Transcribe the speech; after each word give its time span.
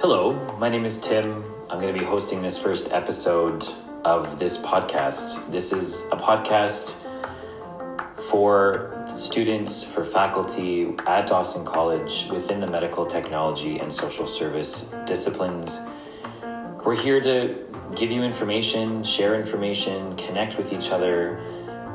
Hello, 0.00 0.56
my 0.58 0.68
name 0.68 0.84
is 0.84 0.98
Tim. 0.98 1.44
I'm 1.70 1.80
going 1.80 1.94
to 1.94 1.98
be 1.98 2.04
hosting 2.04 2.42
this 2.42 2.58
first 2.58 2.90
episode 2.92 3.64
of 4.04 4.40
this 4.40 4.58
podcast. 4.58 5.52
This 5.52 5.72
is 5.72 6.06
a 6.10 6.16
podcast 6.16 6.94
for 8.28 9.06
students, 9.14 9.84
for 9.84 10.02
faculty 10.02 10.96
at 11.06 11.28
Dawson 11.28 11.64
College 11.64 12.26
within 12.28 12.58
the 12.58 12.66
medical 12.66 13.06
technology 13.06 13.78
and 13.78 13.92
social 13.92 14.26
service 14.26 14.92
disciplines. 15.04 15.80
We're 16.84 16.96
here 16.96 17.20
to 17.20 17.64
give 17.94 18.10
you 18.10 18.24
information, 18.24 19.04
share 19.04 19.36
information, 19.36 20.16
connect 20.16 20.56
with 20.56 20.72
each 20.72 20.90
other 20.90 21.40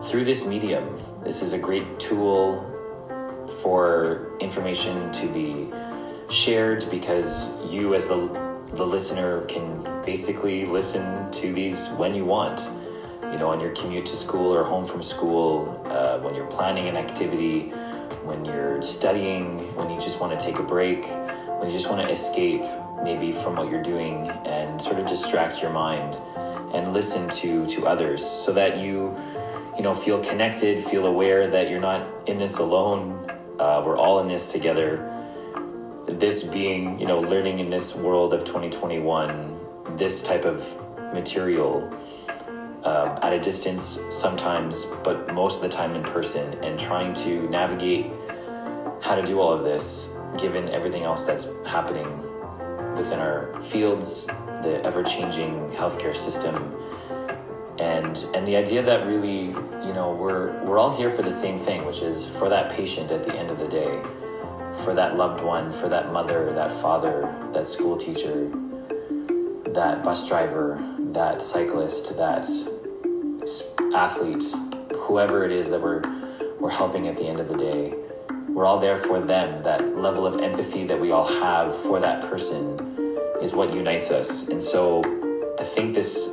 through 0.03 0.25
this 0.25 0.45
medium. 0.45 0.97
This 1.23 1.41
is 1.41 1.53
a 1.53 1.59
great 1.59 1.99
tool 1.99 2.67
for 3.61 4.35
information 4.39 5.11
to 5.11 5.27
be 5.27 5.69
shared 6.29 6.85
because 6.89 7.49
you 7.71 7.93
as 7.93 8.07
the 8.07 8.51
the 8.73 8.85
listener 8.85 9.41
can 9.45 9.83
basically 10.05 10.65
listen 10.65 11.29
to 11.29 11.51
these 11.51 11.89
when 11.97 12.15
you 12.15 12.23
want 12.23 12.69
you 13.23 13.37
know 13.37 13.49
on 13.49 13.59
your 13.59 13.71
commute 13.71 14.05
to 14.05 14.15
school 14.15 14.53
or 14.53 14.63
home 14.63 14.85
from 14.85 15.03
school 15.03 15.83
uh, 15.87 16.19
when 16.19 16.33
you're 16.33 16.47
planning 16.47 16.87
an 16.87 16.95
activity 16.95 17.69
when 18.23 18.45
you're 18.45 18.81
studying 18.81 19.59
when 19.75 19.89
you 19.89 19.99
just 19.99 20.21
want 20.21 20.37
to 20.37 20.45
take 20.45 20.57
a 20.57 20.63
break 20.63 21.05
when 21.59 21.67
you 21.67 21.71
just 21.71 21.89
want 21.89 22.01
to 22.01 22.09
escape 22.09 22.63
maybe 23.03 23.29
from 23.29 23.57
what 23.57 23.69
you're 23.69 23.83
doing 23.83 24.29
and 24.45 24.81
sort 24.81 24.97
of 24.97 25.05
distract 25.05 25.61
your 25.61 25.71
mind 25.71 26.15
and 26.73 26.93
listen 26.93 27.27
to 27.29 27.67
to 27.67 27.85
others 27.85 28.25
so 28.25 28.53
that 28.53 28.77
you 28.77 29.15
you 29.81 29.87
know 29.87 29.93
feel 29.95 30.23
connected 30.23 30.83
feel 30.83 31.07
aware 31.07 31.49
that 31.49 31.71
you're 31.71 31.85
not 31.91 32.07
in 32.27 32.37
this 32.37 32.59
alone 32.59 33.01
uh, 33.57 33.81
we're 33.83 33.97
all 33.97 34.19
in 34.19 34.27
this 34.27 34.51
together 34.51 35.11
this 36.19 36.43
being, 36.43 36.99
you 36.99 37.05
know, 37.05 37.19
learning 37.19 37.59
in 37.59 37.69
this 37.69 37.95
world 37.95 38.33
of 38.33 38.43
2021, 38.43 39.59
this 39.97 40.23
type 40.23 40.45
of 40.45 40.77
material 41.13 41.89
um, 42.83 43.19
at 43.21 43.33
a 43.33 43.39
distance 43.39 43.99
sometimes, 44.09 44.85
but 45.03 45.33
most 45.33 45.57
of 45.57 45.61
the 45.61 45.69
time 45.69 45.95
in 45.95 46.03
person, 46.03 46.53
and 46.63 46.79
trying 46.79 47.13
to 47.13 47.47
navigate 47.49 48.11
how 49.01 49.15
to 49.15 49.21
do 49.23 49.39
all 49.39 49.51
of 49.51 49.63
this 49.63 50.13
given 50.37 50.69
everything 50.69 51.03
else 51.03 51.25
that's 51.25 51.49
happening 51.65 52.07
within 52.95 53.19
our 53.19 53.59
fields, 53.61 54.25
the 54.63 54.81
ever 54.83 55.03
changing 55.03 55.69
healthcare 55.71 56.15
system. 56.15 56.75
And, 57.81 58.25
and 58.35 58.45
the 58.45 58.55
idea 58.55 58.83
that 58.83 59.07
really, 59.07 59.47
you 59.47 59.93
know, 59.93 60.15
we're, 60.17 60.63
we're 60.63 60.77
all 60.77 60.95
here 60.95 61.09
for 61.09 61.23
the 61.23 61.31
same 61.31 61.57
thing, 61.57 61.83
which 61.85 62.01
is 62.01 62.27
for 62.27 62.47
that 62.47 62.71
patient 62.71 63.11
at 63.11 63.23
the 63.23 63.35
end 63.35 63.49
of 63.49 63.57
the 63.59 63.67
day 63.67 64.01
for 64.73 64.93
that 64.93 65.17
loved 65.17 65.43
one, 65.43 65.71
for 65.71 65.89
that 65.89 66.11
mother, 66.11 66.53
that 66.53 66.71
father, 66.71 67.33
that 67.53 67.67
school 67.67 67.97
teacher, 67.97 68.49
that 69.65 70.03
bus 70.03 70.27
driver, 70.27 70.81
that 71.11 71.41
cyclist, 71.41 72.15
that 72.17 72.45
athlete, 73.93 74.43
whoever 74.97 75.43
it 75.43 75.51
is 75.51 75.69
that 75.69 75.81
we're 75.81 76.01
we're 76.59 76.69
helping 76.69 77.07
at 77.07 77.17
the 77.17 77.25
end 77.25 77.39
of 77.39 77.47
the 77.47 77.57
day. 77.57 77.93
We're 78.49 78.65
all 78.65 78.79
there 78.79 78.97
for 78.97 79.19
them. 79.19 79.59
That 79.63 79.97
level 79.97 80.27
of 80.27 80.39
empathy 80.39 80.85
that 80.85 80.99
we 80.99 81.11
all 81.11 81.27
have 81.27 81.75
for 81.75 81.99
that 81.99 82.21
person 82.29 83.17
is 83.41 83.53
what 83.53 83.73
unites 83.73 84.11
us. 84.11 84.47
And 84.49 84.61
so 84.61 85.01
I 85.59 85.63
think 85.63 85.95
this 85.95 86.29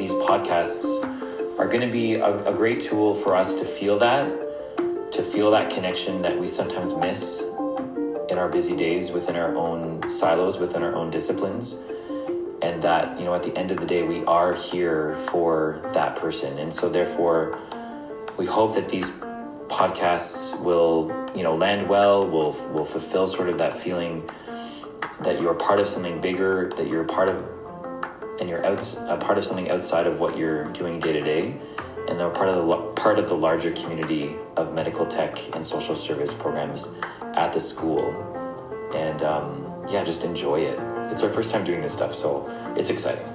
these 0.00 0.14
podcasts 0.14 1.04
are 1.58 1.66
going 1.66 1.82
to 1.82 1.92
be 1.92 2.14
a, 2.14 2.34
a 2.46 2.54
great 2.54 2.80
tool 2.80 3.12
for 3.12 3.36
us 3.36 3.54
to 3.56 3.66
feel 3.66 3.98
that, 3.98 4.24
to 5.12 5.22
feel 5.22 5.50
that 5.50 5.68
connection 5.68 6.22
that 6.22 6.40
we 6.40 6.46
sometimes 6.46 6.94
miss 6.94 7.42
in 8.30 8.38
our 8.38 8.48
busy 8.48 8.74
days 8.74 9.12
within 9.12 9.36
our 9.36 9.54
own 9.54 10.10
silos, 10.10 10.58
within 10.58 10.82
our 10.82 10.94
own 10.94 11.10
disciplines. 11.10 11.76
And 12.62 12.82
that, 12.82 13.18
you 13.18 13.26
know, 13.26 13.34
at 13.34 13.42
the 13.42 13.54
end 13.58 13.70
of 13.70 13.78
the 13.78 13.84
day, 13.84 14.02
we 14.02 14.24
are 14.24 14.54
here 14.54 15.16
for 15.16 15.82
that 15.92 16.16
person. 16.16 16.58
And 16.58 16.72
so, 16.72 16.88
therefore, 16.88 17.58
we 18.38 18.46
hope 18.46 18.74
that 18.76 18.88
these 18.88 19.10
podcasts 19.68 20.58
will, 20.62 21.30
you 21.34 21.42
know, 21.42 21.54
land 21.54 21.86
well, 21.86 22.26
will, 22.26 22.52
will 22.72 22.86
fulfill 22.86 23.26
sort 23.26 23.50
of 23.50 23.58
that 23.58 23.74
feeling 23.74 24.28
that 25.20 25.42
you're 25.42 25.54
part 25.54 25.78
of 25.78 25.86
something 25.86 26.22
bigger, 26.22 26.70
that 26.76 26.88
you're 26.88 27.04
part 27.04 27.28
of, 27.28 27.36
and 28.40 28.48
you're 28.48 28.62
a 28.62 29.16
part 29.18 29.36
of 29.36 29.44
something 29.44 29.70
outside 29.70 30.06
of 30.06 30.18
what 30.18 30.36
you're 30.36 30.64
doing 30.72 30.98
day 30.98 31.12
to 31.12 31.20
day, 31.20 31.54
and 32.08 32.18
they're 32.18 32.30
part 32.30 32.48
of 32.48 32.66
the 32.66 32.76
part 33.00 33.18
of 33.18 33.28
the 33.28 33.36
larger 33.36 33.70
community 33.72 34.34
of 34.56 34.74
medical 34.74 35.06
tech 35.06 35.38
and 35.54 35.64
social 35.64 35.94
service 35.94 36.34
programs 36.34 36.88
at 37.34 37.52
the 37.52 37.60
school, 37.60 38.10
and 38.94 39.22
um, 39.22 39.84
yeah, 39.90 40.02
just 40.02 40.24
enjoy 40.24 40.56
it. 40.56 40.78
It's 41.12 41.22
our 41.22 41.30
first 41.30 41.52
time 41.52 41.64
doing 41.64 41.82
this 41.82 41.92
stuff, 41.92 42.14
so 42.14 42.48
it's 42.76 42.90
exciting. 42.90 43.26